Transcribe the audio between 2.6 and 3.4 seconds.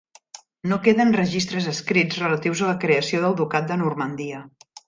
a la creació del